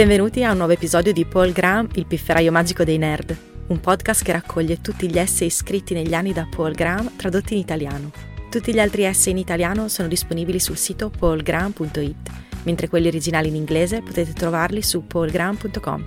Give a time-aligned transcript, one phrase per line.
[0.00, 4.24] Benvenuti a un nuovo episodio di Paul Graham, il pifferaio magico dei nerd, un podcast
[4.24, 8.10] che raccoglie tutti gli essay scritti negli anni da Paul Graham tradotti in italiano.
[8.48, 12.30] Tutti gli altri essay in italiano sono disponibili sul sito paulgraham.it,
[12.62, 16.04] mentre quelli originali in inglese potete trovarli su paulgraham.com.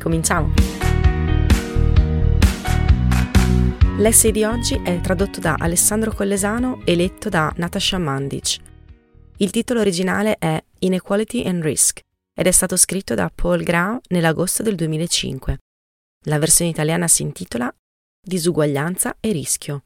[0.00, 0.54] Cominciamo!
[3.98, 8.56] L'essay di oggi è tradotto da Alessandro Collesano e letto da Natasha Mandic.
[9.36, 12.00] Il titolo originale è Inequality and Risk
[12.36, 15.58] ed è stato scritto da Paul Graham nell'agosto del 2005.
[16.26, 17.72] La versione italiana si intitola
[18.20, 19.84] Disuguaglianza e rischio.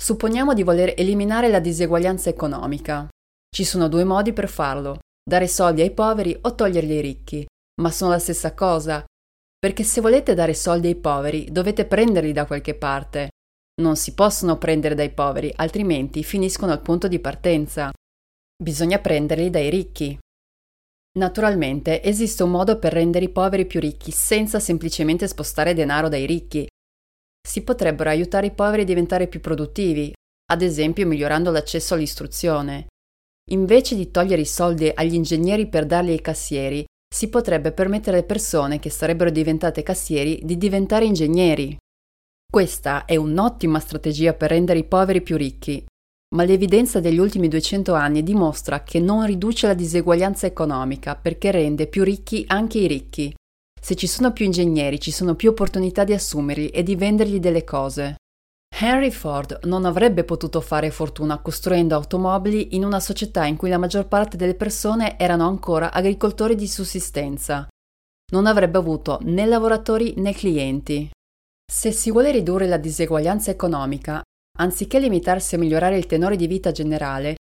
[0.00, 3.08] Supponiamo di voler eliminare la diseguaglianza economica.
[3.50, 7.46] Ci sono due modi per farlo, dare soldi ai poveri o toglierli ai ricchi,
[7.80, 9.04] ma sono la stessa cosa,
[9.58, 13.30] perché se volete dare soldi ai poveri dovete prenderli da qualche parte.
[13.80, 17.90] Non si possono prendere dai poveri, altrimenti finiscono al punto di partenza.
[18.60, 20.18] Bisogna prenderli dai ricchi.
[21.16, 26.26] Naturalmente esiste un modo per rendere i poveri più ricchi senza semplicemente spostare denaro dai
[26.26, 26.66] ricchi.
[27.40, 30.12] Si potrebbero aiutare i poveri a diventare più produttivi,
[30.50, 32.88] ad esempio migliorando l'accesso all'istruzione.
[33.50, 38.26] Invece di togliere i soldi agli ingegneri per darli ai cassieri, si potrebbe permettere alle
[38.26, 41.76] persone che sarebbero diventate cassieri di diventare ingegneri.
[42.50, 45.84] Questa è un'ottima strategia per rendere i poveri più ricchi,
[46.34, 51.86] ma l'evidenza degli ultimi 200 anni dimostra che non riduce la diseguaglianza economica perché rende
[51.86, 53.34] più ricchi anche i ricchi.
[53.80, 57.64] Se ci sono più ingegneri ci sono più opportunità di assumerli e di vendergli delle
[57.64, 58.16] cose.
[58.80, 63.78] Henry Ford non avrebbe potuto fare fortuna costruendo automobili in una società in cui la
[63.78, 67.66] maggior parte delle persone erano ancora agricoltori di sussistenza.
[68.30, 71.10] Non avrebbe avuto né lavoratori né clienti.
[71.70, 74.22] Se si vuole ridurre la diseguaglianza economica,
[74.60, 77.36] anziché limitarsi a migliorare il tenore di vita generale,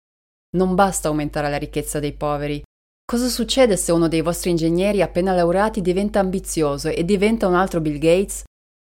[0.57, 2.61] non basta aumentare la ricchezza dei poveri.
[3.05, 7.81] Cosa succede se uno dei vostri ingegneri appena laureati diventa ambizioso e diventa un altro
[7.81, 8.43] Bill Gates?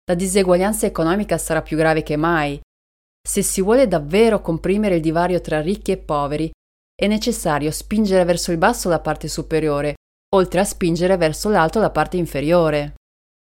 [0.06, 2.60] La diseguaglianza economica sarà più grave che mai.
[3.26, 6.50] Se si vuole davvero comprimere il divario tra ricchi e poveri,
[6.94, 9.94] è necessario spingere verso il basso la parte superiore,
[10.34, 12.94] oltre a spingere verso l'alto la parte inferiore.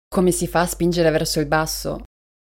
[0.07, 2.03] Come si fa a spingere verso il basso?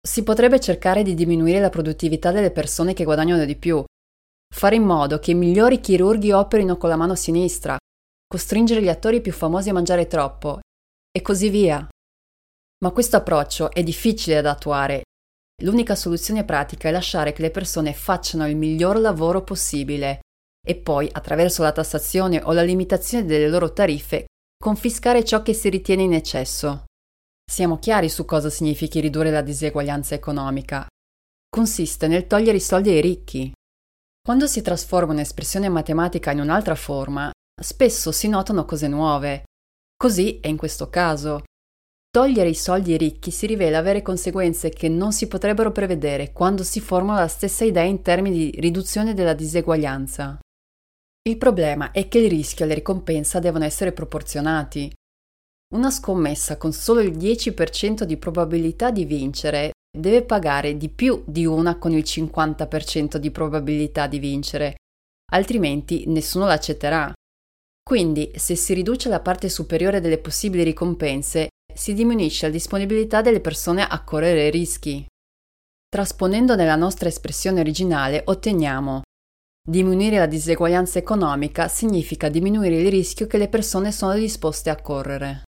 [0.05, 3.85] Si potrebbe cercare di diminuire la produttività delle persone che guadagnano di più,
[4.53, 7.77] fare in modo che i migliori chirurghi operino con la mano sinistra,
[8.27, 10.59] costringere gli attori più famosi a mangiare troppo,
[11.11, 11.87] e così via.
[12.83, 15.03] Ma questo approccio è difficile da attuare.
[15.63, 20.21] L'unica soluzione pratica è lasciare che le persone facciano il miglior lavoro possibile
[20.67, 24.25] e poi, attraverso la tassazione o la limitazione delle loro tariffe,
[24.57, 26.87] confiscare ciò che si ritiene in eccesso.
[27.53, 30.87] Siamo chiari su cosa significhi ridurre la diseguaglianza economica.
[31.51, 33.53] Consiste nel togliere i soldi ai ricchi.
[34.25, 37.31] Quando si trasforma un'espressione matematica in un'altra forma,
[37.63, 39.43] spesso si notano cose nuove.
[39.95, 41.43] Così è in questo caso.
[42.09, 46.63] Togliere i soldi ai ricchi si rivela avere conseguenze che non si potrebbero prevedere quando
[46.63, 50.39] si formula la stessa idea in termini di riduzione della diseguaglianza.
[51.29, 54.91] Il problema è che il rischio e la ricompensa devono essere proporzionati.
[55.73, 61.47] Una scommessa con solo il 10% di probabilità di vincere deve pagare di più di
[61.47, 64.77] una con il 50% di probabilità di vincere,
[65.33, 67.13] altrimenti nessuno l'accetterà.
[67.83, 73.41] Quindi, se si riduce la parte superiore delle possibili ricompense, si diminuisce la disponibilità delle
[73.41, 75.05] persone a correre rischi.
[75.89, 79.03] Trasponendo nella nostra espressione originale otteniamo
[79.65, 85.45] Diminuire la diseguaglianza economica significa diminuire il rischio che le persone sono disposte a correre.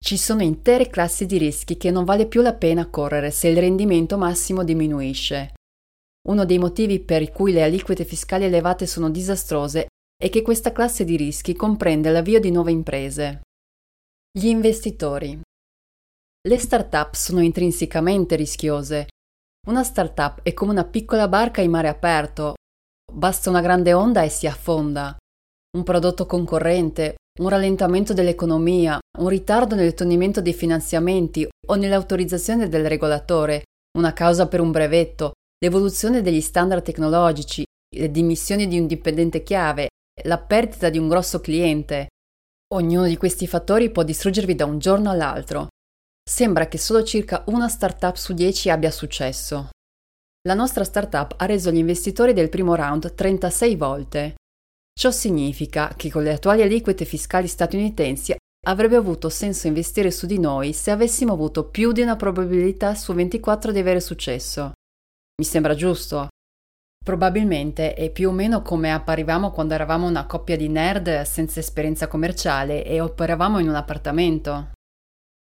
[0.00, 3.58] Ci sono intere classi di rischi che non vale più la pena correre se il
[3.58, 5.54] rendimento massimo diminuisce.
[6.28, 11.04] Uno dei motivi per cui le aliquote fiscali elevate sono disastrose è che questa classe
[11.04, 13.40] di rischi comprende l'avvio di nuove imprese.
[14.30, 15.40] Gli investitori.
[16.48, 19.08] Le start-up sono intrinsecamente rischiose.
[19.66, 22.54] Una start-up è come una piccola barca in mare aperto.
[23.12, 25.16] Basta una grande onda e si affonda.
[25.76, 33.62] Un prodotto concorrente, un rallentamento dell'economia, un ritardo nell'ottenimento dei finanziamenti o nell'autorizzazione del regolatore,
[33.98, 37.64] una causa per un brevetto, l'evoluzione degli standard tecnologici,
[37.96, 39.88] le dimissioni di un dipendente chiave,
[40.24, 42.08] la perdita di un grosso cliente.
[42.74, 45.68] Ognuno di questi fattori può distruggervi da un giorno all'altro.
[46.28, 49.70] Sembra che solo circa una startup su 10 abbia successo.
[50.46, 54.34] La nostra startup ha reso gli investitori del primo round 36 volte.
[54.98, 58.34] Ciò significa che con le attuali aliquote fiscali statunitensi
[58.66, 63.14] avrebbe avuto senso investire su di noi se avessimo avuto più di una probabilità su
[63.14, 64.72] 24 di avere successo.
[65.36, 66.26] Mi sembra giusto.
[66.98, 72.08] Probabilmente è più o meno come apparivamo quando eravamo una coppia di nerd senza esperienza
[72.08, 74.72] commerciale e operavamo in un appartamento.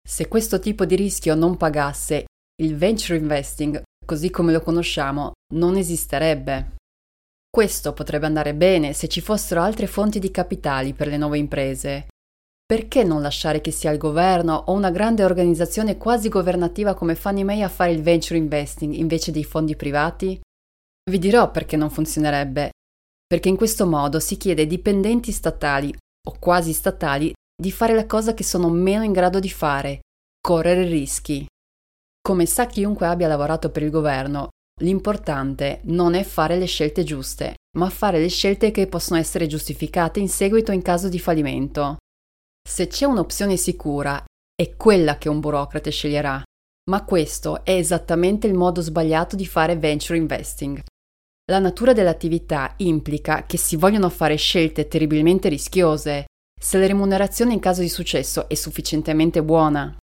[0.03, 2.25] Se questo tipo di rischio non pagasse,
[2.59, 6.81] il venture investing, così come lo conosciamo, non esisterebbe.
[7.55, 12.07] Questo potrebbe andare bene se ci fossero altre fonti di capitali per le nuove imprese.
[12.65, 17.43] Perché non lasciare che sia il governo o una grande organizzazione quasi governativa come Fannie
[17.43, 20.41] Mae a fare il venture investing invece dei fondi privati?
[21.07, 22.71] Vi dirò perché non funzionerebbe.
[23.27, 25.95] Perché in questo modo si chiede ai dipendenti statali
[26.27, 29.99] o quasi statali di fare la cosa che sono meno in grado di fare,
[30.41, 31.45] correre rischi.
[32.19, 34.47] Come sa chiunque abbia lavorato per il governo,
[34.81, 40.19] l'importante non è fare le scelte giuste, ma fare le scelte che possono essere giustificate
[40.19, 41.97] in seguito in caso di fallimento.
[42.67, 44.23] Se c'è un'opzione sicura,
[44.55, 46.41] è quella che un burocrate sceglierà,
[46.89, 50.81] ma questo è esattamente il modo sbagliato di fare venture investing.
[51.51, 56.25] La natura dell'attività implica che si vogliono fare scelte terribilmente rischiose
[56.59, 59.97] se la remunerazione in caso di successo è sufficientemente buona.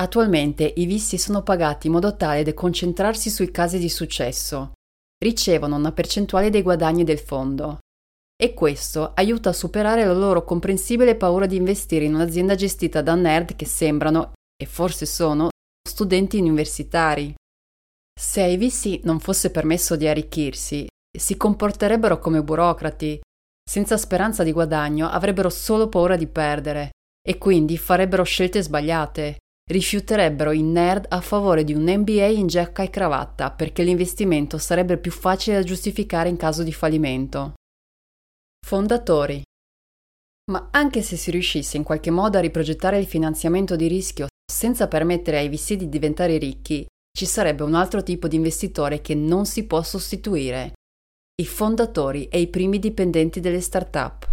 [0.00, 4.72] Attualmente i visti sono pagati in modo tale da concentrarsi sui casi di successo.
[5.22, 7.80] Ricevono una percentuale dei guadagni del fondo.
[8.34, 13.14] E questo aiuta a superare la loro comprensibile paura di investire in un'azienda gestita da
[13.14, 15.50] nerd che sembrano, e forse sono,
[15.86, 17.34] studenti universitari.
[18.18, 23.20] Se ai vizi non fosse permesso di arricchirsi, si comporterebbero come burocrati.
[23.68, 29.36] Senza speranza di guadagno avrebbero solo paura di perdere e quindi farebbero scelte sbagliate.
[29.70, 34.98] Rifiuterebbero i nerd a favore di un MBA in giacca e cravatta perché l'investimento sarebbe
[34.98, 37.54] più facile da giustificare in caso di fallimento.
[38.66, 39.40] Fondatori.
[40.50, 44.88] Ma anche se si riuscisse in qualche modo a riprogettare il finanziamento di rischio senza
[44.88, 46.84] permettere ai VC di diventare ricchi,
[47.16, 50.72] ci sarebbe un altro tipo di investitore che non si può sostituire,
[51.40, 54.28] i fondatori e i primi dipendenti delle start-up.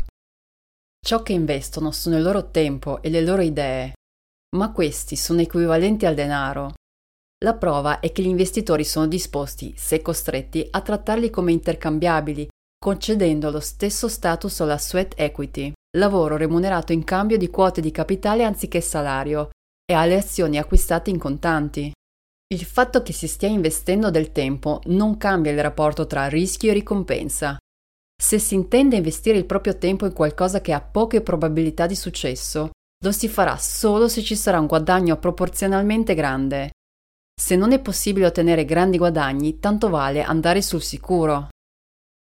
[1.00, 3.94] Ciò che investono sono il loro tempo e le loro idee,
[4.56, 6.74] ma questi sono equivalenti al denaro.
[7.44, 12.48] La prova è che gli investitori sono disposti, se costretti, a trattarli come intercambiabili,
[12.80, 18.44] concedendo lo stesso status alla sweat equity, lavoro remunerato in cambio di quote di capitale
[18.44, 19.50] anziché salario,
[19.86, 21.92] e alle azioni acquistate in contanti.
[22.50, 26.74] Il fatto che si stia investendo del tempo non cambia il rapporto tra rischio e
[26.74, 27.58] ricompensa.
[28.20, 32.72] Se si intende investire il proprio tempo in qualcosa che ha poche probabilità di successo,
[33.04, 36.72] lo si farà solo se ci sarà un guadagno proporzionalmente grande.
[37.40, 41.50] Se non è possibile ottenere grandi guadagni, tanto vale andare sul sicuro.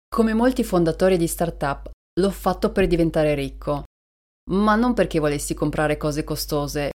[0.08, 3.84] Come molti fondatori di startup, l'ho fatto per diventare ricco,
[4.52, 6.92] ma non perché volessi comprare cose costose.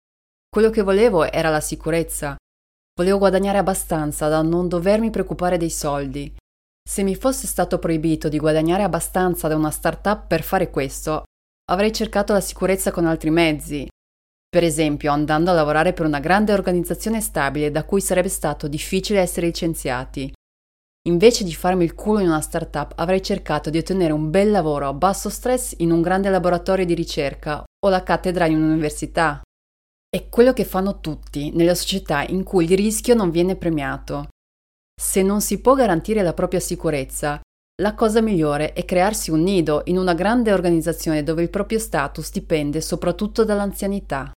[0.49, 2.35] Quello che volevo era la sicurezza,
[2.97, 6.33] Volevo guadagnare abbastanza da non dovermi preoccupare dei soldi.
[6.81, 11.25] Se mi fosse stato proibito di guadagnare abbastanza da una startup per fare questo,
[11.71, 13.87] avrei cercato la sicurezza con altri mezzi.
[14.47, 19.19] Per esempio, andando a lavorare per una grande organizzazione stabile da cui sarebbe stato difficile
[19.19, 20.31] essere licenziati.
[21.07, 24.87] Invece di farmi il culo in una startup, avrei cercato di ottenere un bel lavoro
[24.87, 29.41] a basso stress in un grande laboratorio di ricerca o la cattedra in un'università.
[30.09, 34.29] È quello che fanno tutti nella società in cui il rischio non viene premiato.
[34.99, 37.39] Se non si può garantire la propria sicurezza,
[37.81, 42.31] la cosa migliore è crearsi un nido in una grande organizzazione dove il proprio status
[42.31, 44.31] dipende soprattutto dall'anzianità.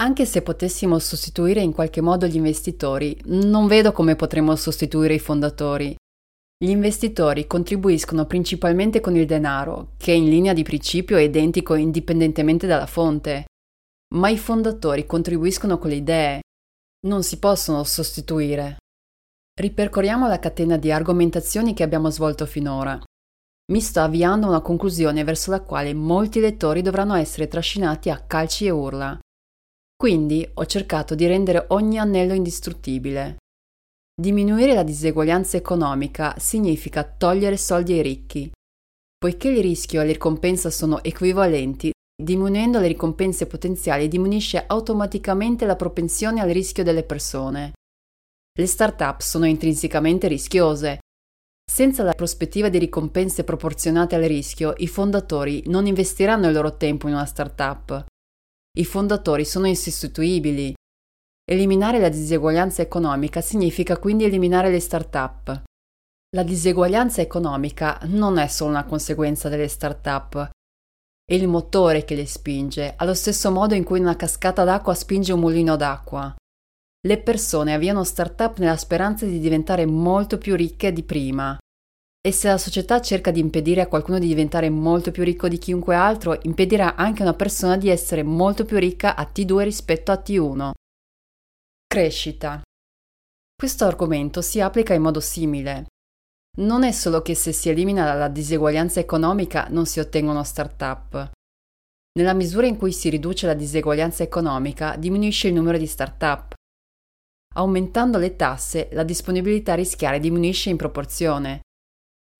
[0.00, 5.18] Anche se potessimo sostituire in qualche modo gli investitori, non vedo come potremmo sostituire i
[5.18, 5.96] fondatori.
[6.56, 12.66] Gli investitori contribuiscono principalmente con il denaro, che in linea di principio è identico indipendentemente
[12.66, 13.44] dalla fonte
[14.14, 16.40] ma i fondatori contribuiscono con le idee,
[17.06, 18.76] non si possono sostituire.
[19.58, 22.96] Ripercorriamo la catena di argomentazioni che abbiamo svolto finora.
[23.72, 28.20] Mi sto avviando a una conclusione verso la quale molti lettori dovranno essere trascinati a
[28.20, 29.18] calci e urla.
[29.96, 33.38] Quindi ho cercato di rendere ogni anello indistruttibile.
[34.14, 38.50] Diminuire la diseguaglianza economica significa togliere soldi ai ricchi.
[39.18, 45.76] Poiché il rischio e la ricompensa sono equivalenti, Diminuendo le ricompense potenziali diminuisce automaticamente la
[45.76, 47.74] propensione al rischio delle persone.
[48.58, 50.98] Le start-up sono intrinsecamente rischiose.
[51.64, 57.06] Senza la prospettiva di ricompense proporzionate al rischio, i fondatori non investiranno il loro tempo
[57.06, 58.04] in una start-up.
[58.76, 60.74] I fondatori sono insostituibili.
[61.48, 65.62] Eliminare la diseguaglianza economica significa quindi eliminare le start-up.
[66.34, 70.50] La diseguaglianza economica non è solo una conseguenza delle start-up,
[71.24, 75.32] è il motore che le spinge, allo stesso modo in cui una cascata d'acqua spinge
[75.32, 76.34] un mulino d'acqua.
[77.08, 81.56] Le persone avviano start-up nella speranza di diventare molto più ricche di prima.
[82.20, 85.56] E se la società cerca di impedire a qualcuno di diventare molto più ricco di
[85.56, 90.12] chiunque altro, impedirà anche a una persona di essere molto più ricca a T2 rispetto
[90.12, 90.72] a T1.
[91.86, 92.60] Crescita.
[93.56, 95.86] Questo argomento si applica in modo simile.
[96.58, 101.30] Non è solo che se si elimina la diseguaglianza economica non si ottengono start-up.
[102.18, 106.56] Nella misura in cui si riduce la diseguaglianza economica, diminuisce il numero di start-up.
[107.58, 111.62] Aumentando le tasse, la disponibilità a rischiare diminuisce in proporzione.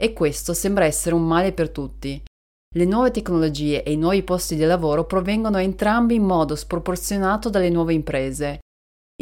[0.00, 2.22] E questo sembra essere un male per tutti.
[2.76, 7.68] Le nuove tecnologie e i nuovi posti di lavoro provengono entrambi in modo sproporzionato dalle
[7.68, 8.60] nuove imprese.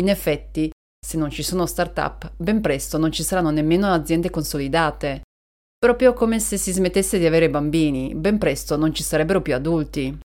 [0.00, 0.70] In effetti,
[1.02, 5.22] se non ci sono start-up, ben presto non ci saranno nemmeno aziende consolidate.
[5.78, 10.18] Proprio come se si smettesse di avere bambini, ben presto non ci sarebbero più adulti.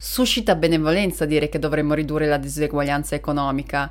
[0.00, 3.90] Suscita benevolenza dire che dovremmo ridurre la diseguaglianza economica.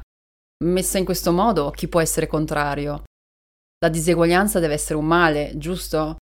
[0.64, 3.04] Messa in questo modo, chi può essere contrario?
[3.80, 6.18] La diseguaglianza deve essere un male, giusto?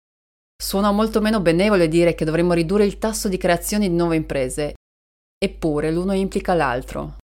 [0.57, 4.75] Suona molto meno benevole dire che dovremmo ridurre il tasso di creazione di nuove imprese,
[5.37, 7.19] eppure l'uno implica l'altro.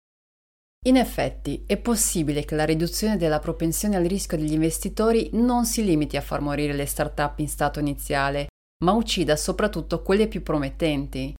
[0.88, 5.84] In effetti, è possibile che la riduzione della propensione al rischio degli investitori non si
[5.84, 8.48] limiti a far morire le start-up in stato iniziale,
[8.84, 11.36] ma uccida soprattutto quelle più promettenti.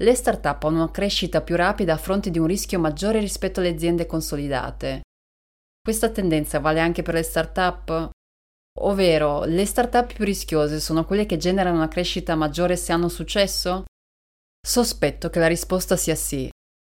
[0.00, 3.68] Le start-up hanno una crescita più rapida a fronte di un rischio maggiore rispetto alle
[3.68, 5.02] aziende consolidate.
[5.82, 8.10] Questa tendenza vale anche per le start-up?
[8.80, 13.84] Ovvero, le start-up più rischiose sono quelle che generano una crescita maggiore se hanno successo?
[14.66, 16.48] Sospetto che la risposta sia sì,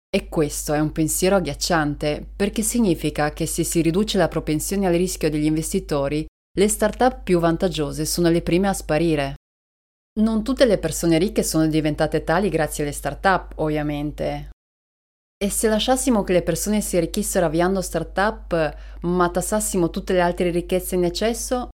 [0.09, 4.93] e questo è un pensiero agghiacciante perché significa che se si riduce la propensione al
[4.93, 6.25] rischio degli investitori,
[6.57, 9.35] le start-up più vantaggiose sono le prime a sparire.
[10.17, 14.49] Non tutte le persone ricche sono diventate tali grazie alle start-up, ovviamente.
[15.37, 20.51] E se lasciassimo che le persone si arricchissero avviando start-up, ma tassassimo tutte le altre
[20.51, 21.67] ricchezze in eccesso,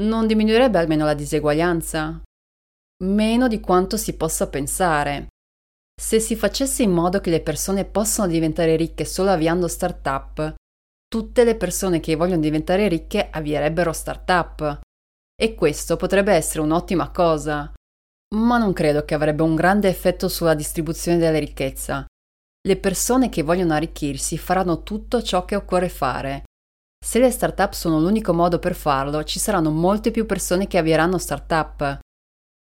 [0.00, 2.22] non diminuirebbe almeno la diseguaglianza?
[3.04, 5.26] Meno di quanto si possa pensare.
[6.00, 10.54] Se si facesse in modo che le persone possano diventare ricche solo avviando start-up,
[11.06, 14.80] tutte le persone che vogliono diventare ricche avvierebbero start-up.
[15.38, 17.72] E questo potrebbe essere un'ottima cosa.
[18.34, 22.06] Ma non credo che avrebbe un grande effetto sulla distribuzione della ricchezza.
[22.66, 26.44] Le persone che vogliono arricchirsi faranno tutto ciò che occorre fare.
[27.04, 31.18] Se le start-up sono l'unico modo per farlo, ci saranno molte più persone che avvieranno
[31.18, 32.00] start-up.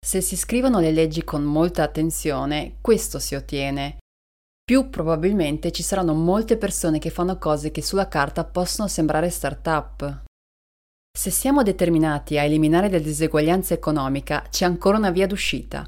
[0.04, 3.98] Se si scrivono le leggi con molta attenzione, questo si ottiene.
[4.62, 10.26] Più probabilmente ci saranno molte persone che fanno cose che sulla carta possono sembrare start-up.
[11.18, 15.84] Se siamo determinati a eliminare la diseguaglianza economica, c'è ancora una via d'uscita.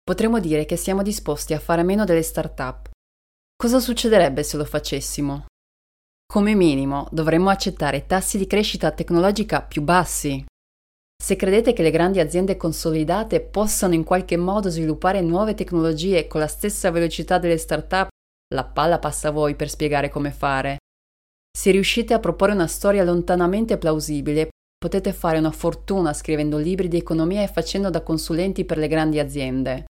[0.00, 2.88] Potremmo dire che siamo disposti a fare meno delle start-up.
[3.56, 5.46] Cosa succederebbe se lo facessimo?
[6.32, 10.44] Come minimo, dovremmo accettare tassi di crescita tecnologica più bassi,
[11.20, 16.38] se credete che le grandi aziende consolidate possano in qualche modo sviluppare nuove tecnologie con
[16.38, 18.10] la stessa velocità delle start-up,
[18.54, 20.76] la palla passa a voi per spiegare come fare.
[21.50, 26.96] Se riuscite a proporre una storia lontanamente plausibile, potete fare una fortuna scrivendo libri di
[26.96, 29.86] economia e facendo da consulenti per le grandi aziende.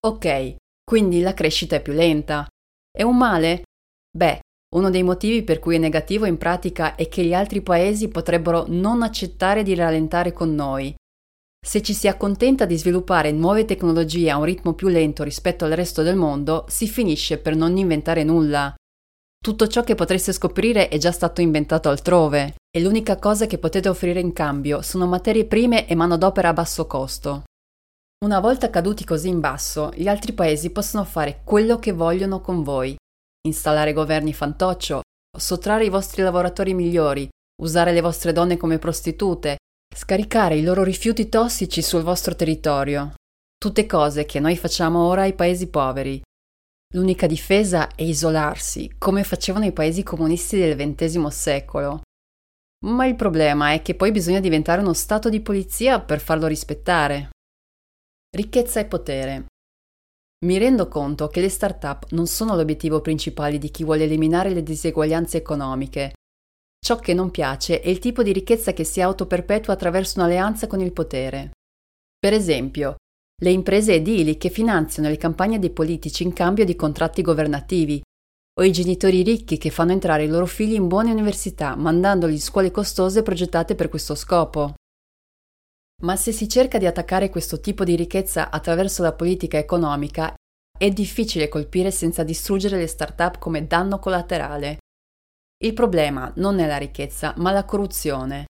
[0.00, 2.46] Ok, quindi la crescita è più lenta.
[2.90, 3.62] È un male?
[4.10, 4.40] Beh,
[4.74, 8.64] uno dei motivi per cui è negativo in pratica è che gli altri paesi potrebbero
[8.68, 10.94] non accettare di rallentare con noi.
[11.64, 15.72] Se ci si accontenta di sviluppare nuove tecnologie a un ritmo più lento rispetto al
[15.72, 18.74] resto del mondo, si finisce per non inventare nulla.
[19.38, 23.88] Tutto ciò che potreste scoprire è già stato inventato altrove e l'unica cosa che potete
[23.88, 27.44] offrire in cambio sono materie prime e manodopera a basso costo.
[28.24, 32.62] Una volta caduti così in basso, gli altri paesi possono fare quello che vogliono con
[32.62, 32.96] voi
[33.46, 35.00] installare governi fantoccio,
[35.36, 37.28] sottrarre i vostri lavoratori migliori,
[37.62, 39.56] usare le vostre donne come prostitute,
[39.94, 43.14] scaricare i loro rifiuti tossici sul vostro territorio.
[43.56, 46.20] Tutte cose che noi facciamo ora ai paesi poveri.
[46.94, 52.00] L'unica difesa è isolarsi, come facevano i paesi comunisti del XX secolo.
[52.86, 57.30] Ma il problema è che poi bisogna diventare uno stato di polizia per farlo rispettare.
[58.30, 59.46] Ricchezza e potere.
[60.46, 64.62] Mi rendo conto che le start-up non sono l'obiettivo principale di chi vuole eliminare le
[64.62, 66.12] diseguaglianze economiche.
[66.78, 70.80] Ciò che non piace è il tipo di ricchezza che si autoperpetua attraverso un'alleanza con
[70.80, 71.50] il potere.
[72.18, 72.94] Per esempio,
[73.40, 78.02] le imprese edili che finanziano le campagne dei politici in cambio di contratti governativi,
[78.58, 82.40] o i genitori ricchi che fanno entrare i loro figli in buone università mandandoli in
[82.40, 84.74] scuole costose progettate per questo scopo.
[86.02, 90.34] Ma se si cerca di attaccare questo tipo di ricchezza attraverso la politica economica,
[90.76, 94.78] è difficile colpire senza distruggere le start-up come danno collaterale.
[95.62, 98.46] Il problema non è la ricchezza, ma la corruzione.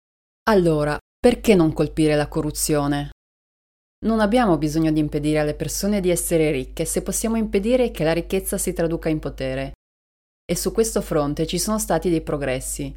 [0.51, 3.11] Allora, Perché non colpire la corruzione?
[4.03, 8.13] Non abbiamo bisogno di impedire alle persone di essere ricche se possiamo impedire che la
[8.13, 9.75] ricchezza si traduca in potere.
[10.45, 12.93] E su questo fronte ci sono stati dei progressi.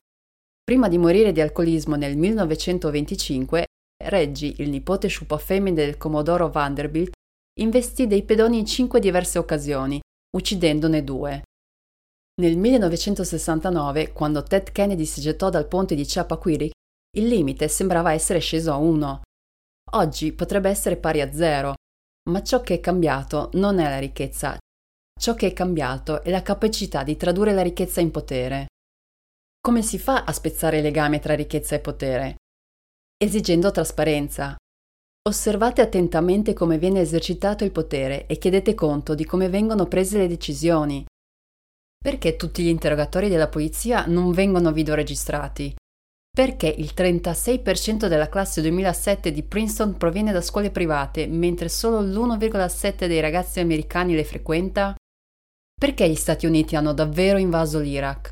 [0.64, 3.66] Prima di morire di alcolismo nel 1925,
[4.04, 7.12] Reggie, il nipote sciupafemmine del Comodoro Vanderbilt,
[7.60, 10.00] investì dei pedoni in cinque diverse occasioni,
[10.36, 11.44] uccidendone due.
[12.42, 16.74] Nel 1969, quando Ted Kennedy si gettò dal ponte di Chappaquiddick,
[17.18, 19.22] il limite sembrava essere sceso a 1.
[19.92, 21.74] Oggi potrebbe essere pari a 0,
[22.30, 24.58] ma ciò che è cambiato non è la ricchezza,
[25.18, 28.68] ciò che è cambiato è la capacità di tradurre la ricchezza in potere.
[29.62, 32.36] Come si fa a spezzare il legame tra ricchezza e potere?
[33.18, 34.56] Esigendo trasparenza.
[35.28, 40.28] Osservate attentamente come viene esercitato il potere e chiedete conto di come vengono prese le
[40.28, 41.04] decisioni.
[41.98, 45.74] Perché tutti gli interrogatori della polizia non vengono videoregistrati?
[46.36, 53.08] Perché il 36% della classe 2007 di Princeton proviene da scuole private, mentre solo l'1,7%
[53.08, 54.94] dei ragazzi americani le frequenta?
[55.80, 58.32] Perché gli Stati Uniti hanno davvero invaso l'Iraq?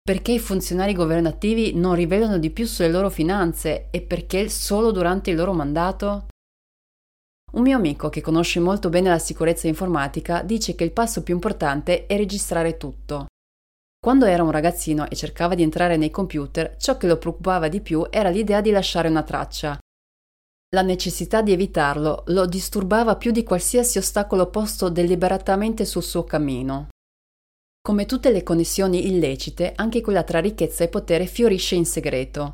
[0.00, 5.30] Perché i funzionari governativi non rivelano di più sulle loro finanze e perché solo durante
[5.30, 6.28] il loro mandato?
[7.54, 11.34] Un mio amico che conosce molto bene la sicurezza informatica dice che il passo più
[11.34, 13.26] importante è registrare tutto.
[14.04, 17.80] Quando era un ragazzino e cercava di entrare nei computer, ciò che lo preoccupava di
[17.80, 19.78] più era l'idea di lasciare una traccia.
[20.74, 26.88] La necessità di evitarlo lo disturbava più di qualsiasi ostacolo posto deliberatamente sul suo cammino.
[27.80, 32.52] Come tutte le connessioni illecite, anche quella tra ricchezza e potere fiorisce in segreto.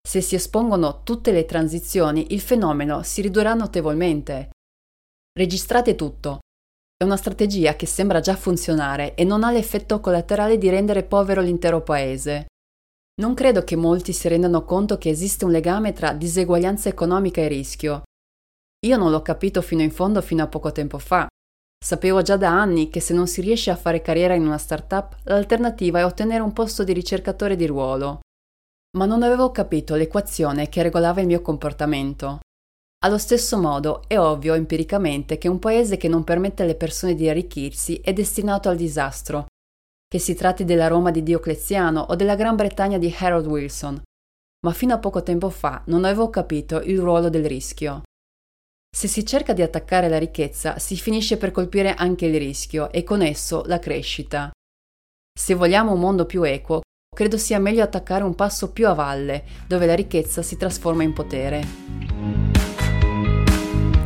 [0.00, 4.52] Se si espongono tutte le transizioni, il fenomeno si ridurrà notevolmente.
[5.38, 6.38] Registrate tutto,
[7.02, 11.40] è una strategia che sembra già funzionare e non ha l'effetto collaterale di rendere povero
[11.40, 12.46] l'intero paese.
[13.20, 17.48] Non credo che molti si rendano conto che esiste un legame tra diseguaglianza economica e
[17.48, 18.02] rischio.
[18.86, 21.26] Io non l'ho capito fino in fondo fino a poco tempo fa.
[21.84, 25.16] Sapevo già da anni che se non si riesce a fare carriera in una startup,
[25.24, 28.20] l'alternativa è ottenere un posto di ricercatore di ruolo.
[28.96, 32.38] Ma non avevo capito l'equazione che regolava il mio comportamento.
[33.04, 37.28] Allo stesso modo è ovvio empiricamente che un paese che non permette alle persone di
[37.28, 39.46] arricchirsi è destinato al disastro,
[40.06, 44.00] che si tratti della Roma di Diocleziano o della Gran Bretagna di Harold Wilson,
[44.64, 48.02] ma fino a poco tempo fa non avevo capito il ruolo del rischio.
[48.94, 53.02] Se si cerca di attaccare la ricchezza, si finisce per colpire anche il rischio e
[53.02, 54.52] con esso la crescita.
[55.36, 59.44] Se vogliamo un mondo più equo, credo sia meglio attaccare un passo più a valle,
[59.66, 62.61] dove la ricchezza si trasforma in potere.